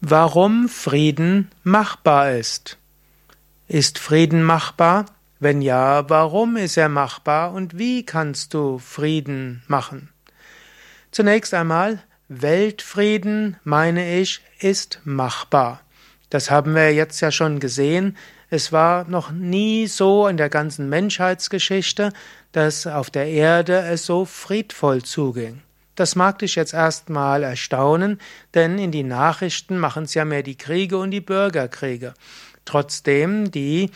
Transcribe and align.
Warum 0.00 0.68
Frieden 0.68 1.50
machbar 1.64 2.30
ist. 2.30 2.78
Ist 3.66 3.98
Frieden 3.98 4.44
machbar? 4.44 5.06
Wenn 5.40 5.60
ja, 5.60 6.08
warum 6.08 6.56
ist 6.56 6.76
er 6.76 6.88
machbar 6.88 7.52
und 7.52 7.78
wie 7.78 8.06
kannst 8.06 8.54
du 8.54 8.78
Frieden 8.78 9.64
machen? 9.66 10.10
Zunächst 11.10 11.52
einmal, 11.52 12.00
Weltfrieden, 12.28 13.56
meine 13.64 14.20
ich, 14.20 14.40
ist 14.60 15.00
machbar. 15.02 15.80
Das 16.30 16.48
haben 16.48 16.76
wir 16.76 16.94
jetzt 16.94 17.20
ja 17.20 17.32
schon 17.32 17.58
gesehen. 17.58 18.16
Es 18.50 18.70
war 18.70 19.04
noch 19.08 19.32
nie 19.32 19.88
so 19.88 20.28
in 20.28 20.36
der 20.36 20.48
ganzen 20.48 20.88
Menschheitsgeschichte, 20.88 22.12
dass 22.52 22.86
auf 22.86 23.10
der 23.10 23.26
Erde 23.26 23.80
es 23.80 24.06
so 24.06 24.24
friedvoll 24.24 25.02
zuging. 25.02 25.62
Das 25.98 26.14
mag 26.14 26.38
dich 26.38 26.54
jetzt 26.54 26.74
erstmal 26.74 27.42
erstaunen, 27.42 28.20
denn 28.54 28.78
in 28.78 28.92
die 28.92 29.02
Nachrichten 29.02 29.78
machen 29.78 30.04
es 30.04 30.14
ja 30.14 30.24
mehr 30.24 30.44
die 30.44 30.56
Kriege 30.56 30.96
und 30.96 31.10
die 31.10 31.20
Bürgerkriege. 31.20 32.14
Trotzdem, 32.64 33.50
die 33.50 33.90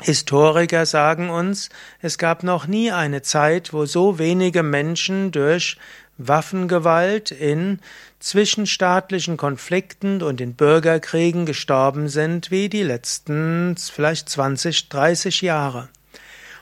Historiker 0.00 0.86
sagen 0.86 1.30
uns, 1.30 1.68
es 2.00 2.18
gab 2.18 2.42
noch 2.42 2.66
nie 2.66 2.90
eine 2.90 3.22
Zeit, 3.22 3.72
wo 3.72 3.86
so 3.86 4.18
wenige 4.18 4.64
Menschen 4.64 5.30
durch 5.30 5.76
Waffengewalt 6.18 7.30
in 7.30 7.78
zwischenstaatlichen 8.18 9.36
Konflikten 9.36 10.24
und 10.24 10.40
in 10.40 10.54
Bürgerkriegen 10.54 11.46
gestorben 11.46 12.08
sind 12.08 12.50
wie 12.50 12.68
die 12.68 12.82
letzten 12.82 13.76
vielleicht 13.76 14.28
20, 14.28 14.88
30 14.88 15.42
Jahre. 15.42 15.90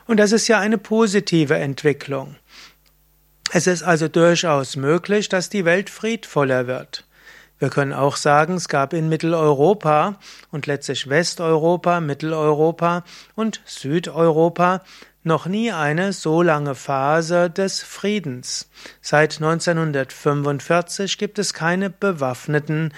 Und 0.05 0.17
das 0.17 0.31
ist 0.31 0.47
ja 0.47 0.59
eine 0.59 0.77
positive 0.77 1.57
Entwicklung. 1.57 2.35
Es 3.51 3.65
ist 3.65 3.81
also 3.81 4.07
durchaus 4.07 4.75
möglich, 4.75 5.27
dass 5.27 5.49
die 5.49 5.65
Welt 5.65 5.89
friedvoller 5.89 6.67
wird. 6.67 7.05
Wir 7.57 7.69
können 7.69 7.93
auch 7.93 8.15
sagen, 8.15 8.53
es 8.53 8.67
gab 8.69 8.93
in 8.93 9.09
Mitteleuropa 9.09 10.19
und 10.51 10.67
letztlich 10.67 11.09
Westeuropa, 11.09 11.99
Mitteleuropa 11.99 13.03
und 13.35 13.61
Südeuropa 13.65 14.83
noch 15.23 15.47
nie 15.47 15.71
eine 15.71 16.13
so 16.13 16.41
lange 16.41 16.75
Phase 16.75 17.49
des 17.49 17.81
Friedens. 17.81 18.69
Seit 19.01 19.37
1945 19.37 21.17
gibt 21.17 21.39
es 21.39 21.53
keine 21.53 21.89
bewaffneten 21.89 22.93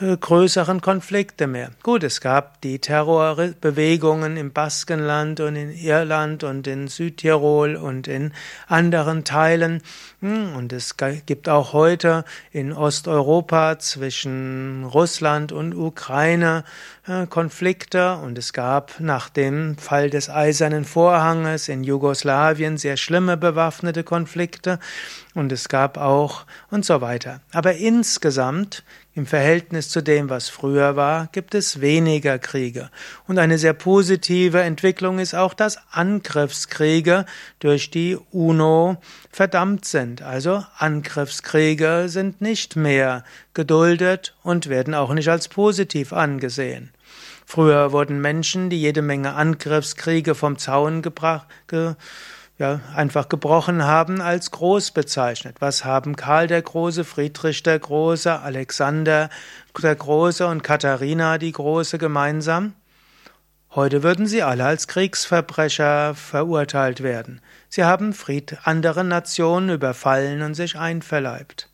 größeren 0.00 0.80
Konflikte 0.80 1.46
mehr. 1.46 1.70
Gut, 1.84 2.02
es 2.02 2.20
gab 2.20 2.60
die 2.62 2.80
Terrorbewegungen 2.80 4.36
im 4.36 4.52
Baskenland 4.52 5.38
und 5.38 5.54
in 5.54 5.70
Irland 5.70 6.42
und 6.42 6.66
in 6.66 6.88
Südtirol 6.88 7.76
und 7.76 8.08
in 8.08 8.32
anderen 8.66 9.22
Teilen. 9.22 9.82
Hm, 10.20 10.56
und 10.56 10.72
es 10.72 10.96
gibt 11.26 11.48
auch 11.48 11.72
heute 11.72 12.24
in 12.50 12.72
Osteuropa 12.72 13.78
zwischen 13.78 14.84
Russland 14.84 15.52
und 15.52 15.76
Ukraine 15.76 16.64
äh, 17.06 17.28
Konflikte. 17.28 18.16
Und 18.16 18.36
es 18.36 18.52
gab 18.52 18.98
nach 18.98 19.28
dem 19.28 19.78
Fall 19.78 20.10
des 20.10 20.28
Eisernen 20.28 20.84
Vorhanges 20.84 21.68
in 21.68 21.84
Jugoslawien 21.84 22.78
sehr 22.78 22.96
schlimme 22.96 23.36
bewaffnete 23.36 24.02
Konflikte. 24.02 24.80
Und 25.34 25.52
es 25.52 25.68
gab 25.68 25.98
auch 25.98 26.46
und 26.70 26.84
so 26.84 27.00
weiter. 27.00 27.40
Aber 27.52 27.74
insgesamt 27.74 28.82
im 29.14 29.26
Verhältnis 29.26 29.88
zu 29.88 30.02
dem, 30.02 30.28
was 30.28 30.48
früher 30.48 30.96
war, 30.96 31.28
gibt 31.30 31.54
es 31.54 31.80
weniger 31.80 32.38
Kriege. 32.38 32.90
Und 33.28 33.38
eine 33.38 33.58
sehr 33.58 33.72
positive 33.72 34.60
Entwicklung 34.60 35.20
ist 35.20 35.34
auch, 35.34 35.54
dass 35.54 35.78
Angriffskriege 35.92 37.24
durch 37.60 37.90
die 37.90 38.18
UNO 38.32 38.96
verdammt 39.30 39.84
sind. 39.84 40.22
Also 40.22 40.64
Angriffskriege 40.78 42.06
sind 42.08 42.40
nicht 42.40 42.74
mehr 42.74 43.22
geduldet 43.54 44.34
und 44.42 44.68
werden 44.68 44.94
auch 44.94 45.14
nicht 45.14 45.28
als 45.28 45.46
positiv 45.48 46.12
angesehen. 46.12 46.90
Früher 47.46 47.92
wurden 47.92 48.20
Menschen, 48.20 48.68
die 48.68 48.80
jede 48.80 49.02
Menge 49.02 49.34
Angriffskriege 49.34 50.34
vom 50.34 50.58
Zaun 50.58 51.02
gebracht, 51.02 51.46
ge 51.68 51.94
ja, 52.58 52.80
einfach 52.94 53.28
gebrochen 53.28 53.84
haben, 53.84 54.20
als 54.20 54.50
groß 54.50 54.92
bezeichnet. 54.92 55.56
Was 55.60 55.84
haben 55.84 56.16
Karl 56.16 56.46
der 56.46 56.62
Große, 56.62 57.04
Friedrich 57.04 57.62
der 57.62 57.78
Große, 57.78 58.40
Alexander 58.40 59.28
der 59.82 59.94
Große 59.94 60.46
und 60.46 60.62
Katharina 60.62 61.38
die 61.38 61.52
Große 61.52 61.98
gemeinsam? 61.98 62.74
Heute 63.74 64.04
würden 64.04 64.28
sie 64.28 64.44
alle 64.44 64.64
als 64.64 64.86
Kriegsverbrecher 64.86 66.14
verurteilt 66.14 67.02
werden. 67.02 67.40
Sie 67.68 67.82
haben 67.82 68.12
Fried 68.12 68.58
andere 68.62 69.02
Nationen 69.02 69.70
überfallen 69.70 70.42
und 70.42 70.54
sich 70.54 70.78
einverleibt. 70.78 71.68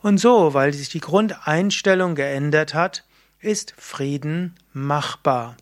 Und 0.00 0.16
so, 0.16 0.54
weil 0.54 0.72
sich 0.72 0.88
die 0.88 1.00
Grundeinstellung 1.00 2.14
geändert 2.14 2.72
hat, 2.72 3.04
ist 3.40 3.74
Frieden 3.76 4.54
machbar. 4.72 5.56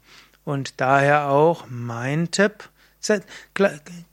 Und 0.44 0.81
daher 0.81 1.31
auch 1.31 1.67
mein 1.69 2.31
Tipp, 2.31 2.69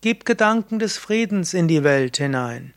Gib 0.01 0.25
Gedanken 0.25 0.79
des 0.79 0.97
Friedens 0.97 1.53
in 1.53 1.67
die 1.67 1.83
Welt 1.83 2.17
hinein. 2.17 2.73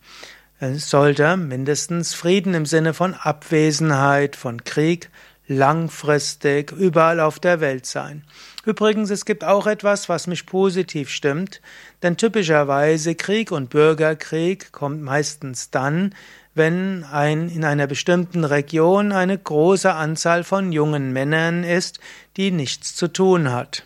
Es 0.61 0.91
sollte 0.91 1.37
mindestens 1.37 2.15
Frieden 2.15 2.55
im 2.55 2.67
Sinne 2.67 2.95
von 2.95 3.15
Abwesenheit 3.15 4.37
von 4.37 4.63
Krieg 4.63 5.11
langfristig 5.49 6.71
überall 6.73 7.19
auf 7.19 7.41
der 7.41 7.61
Welt 7.61 7.87
sein. 7.87 8.25
Übrigens, 8.65 9.11
es 9.11 9.25
gibt 9.25 9.43
auch 9.43 9.67
etwas, 9.67 10.09
was 10.09 10.27
mich 10.27 10.47
positiv 10.47 11.11
stimmt, 11.11 11.61
denn 12.03 12.17
typischerweise 12.17 13.15
Krieg 13.15 13.51
und 13.51 13.71
Bürgerkrieg 13.71 14.71
kommt 14.71 15.03
meistens 15.03 15.71
dann, 15.71 16.15
wenn 16.55 17.05
ein, 17.05 17.49
in 17.49 17.65
einer 17.65 17.87
bestimmten 17.87 18.45
Region 18.45 19.13
eine 19.13 19.37
große 19.37 19.93
Anzahl 19.93 20.45
von 20.45 20.73
jungen 20.73 21.13
Männern 21.13 21.65
ist, 21.65 21.99
die 22.37 22.51
nichts 22.51 22.95
zu 22.95 23.09
tun 23.09 23.51
hat. 23.51 23.85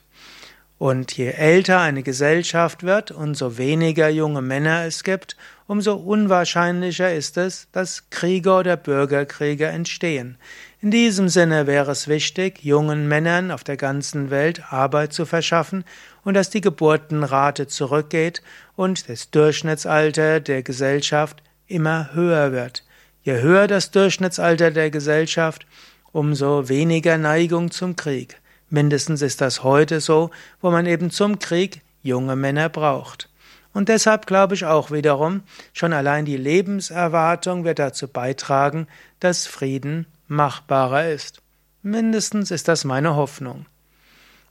Und 0.79 1.17
je 1.17 1.31
älter 1.31 1.81
eine 1.81 2.03
Gesellschaft 2.03 2.83
wird 2.83 3.11
und 3.11 3.35
so 3.35 3.57
weniger 3.57 4.11
junge 4.11 4.43
Männer 4.43 4.85
es 4.85 5.05
gibt, 5.05 5.37
umso 5.67 5.95
unwahrscheinlicher 5.95 7.15
ist 7.15 7.39
es, 7.39 7.69
dass 7.73 8.11
Kriege 8.11 8.53
oder 8.53 8.77
Bürgerkriege 8.77 9.67
entstehen. 9.67 10.37
In 10.83 10.91
diesem 10.91 11.31
Sinne 11.31 11.67
wäre 11.67 11.91
es 11.93 12.09
wichtig, 12.09 12.63
jungen 12.63 13.09
Männern 13.09 13.51
auf 13.51 13.65
der 13.65 13.79
ganzen 13.79 14.29
Welt 14.31 14.71
Arbeit 14.71 15.15
zu 15.15 15.25
verschaffen 15.25 15.85
und 16.25 16.35
dass 16.35 16.51
die 16.51 16.61
Geburtenrate 16.61 17.67
zurückgeht 17.69 18.43
und 18.77 19.09
das 19.09 19.31
Durchschnittsalter 19.31 20.41
der 20.41 20.63
Gesellschaft 20.63 21.43
immer 21.67 22.13
höher 22.13 22.53
wird. 22.53 22.85
Je 23.23 23.41
höher 23.41 23.67
das 23.67 23.91
Durchschnittsalter 23.91 24.71
der 24.71 24.91
Gesellschaft, 24.91 25.67
umso 26.13 26.69
weniger 26.69 27.17
Neigung 27.17 27.71
zum 27.71 27.97
Krieg. 27.97 28.37
Mindestens 28.69 29.23
ist 29.23 29.41
das 29.41 29.63
heute 29.63 30.01
so, 30.01 30.31
wo 30.61 30.71
man 30.71 30.87
eben 30.87 31.11
zum 31.11 31.39
Krieg 31.39 31.83
junge 32.03 32.37
Männer 32.37 32.69
braucht. 32.69 33.29
Und 33.73 33.89
deshalb 33.89 34.27
glaube 34.27 34.55
ich 34.55 34.65
auch 34.65 34.91
wiederum, 34.91 35.43
schon 35.73 35.93
allein 35.93 36.25
die 36.25 36.39
Lebenserwartung 36.39 37.65
wird 37.65 37.79
dazu 37.79 38.09
beitragen, 38.09 38.87
dass 39.21 39.47
Frieden 39.47 40.07
machbarer 40.29 41.09
ist. 41.09 41.43
Mindestens 41.83 42.51
ist 42.51 42.69
das 42.69 42.85
meine 42.85 43.17
Hoffnung. 43.17 43.67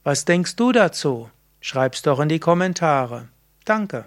Was 0.04 0.26
denkst 0.26 0.56
du 0.56 0.72
dazu? 0.72 1.30
Schreib's 1.60 2.04
doch 2.04 2.20
in 2.20 2.30
die 2.30 2.40
Kommentare. 2.40 3.28
Danke. 3.66 4.06